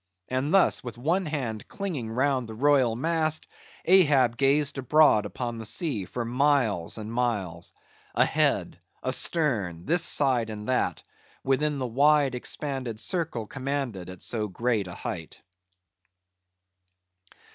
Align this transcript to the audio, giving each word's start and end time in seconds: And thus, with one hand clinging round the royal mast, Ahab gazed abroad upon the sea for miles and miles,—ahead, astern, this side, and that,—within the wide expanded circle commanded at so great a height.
And 0.29 0.51
thus, 0.51 0.83
with 0.83 0.97
one 0.97 1.27
hand 1.27 1.67
clinging 1.67 2.09
round 2.09 2.47
the 2.49 2.55
royal 2.55 2.95
mast, 2.95 3.45
Ahab 3.85 4.35
gazed 4.35 4.79
abroad 4.79 5.27
upon 5.27 5.59
the 5.59 5.65
sea 5.65 6.05
for 6.05 6.25
miles 6.25 6.97
and 6.97 7.13
miles,—ahead, 7.13 8.79
astern, 9.03 9.85
this 9.85 10.03
side, 10.03 10.49
and 10.49 10.67
that,—within 10.67 11.77
the 11.77 11.85
wide 11.85 12.33
expanded 12.33 12.99
circle 12.99 13.45
commanded 13.45 14.09
at 14.09 14.23
so 14.23 14.47
great 14.47 14.87
a 14.87 14.95
height. 14.95 15.39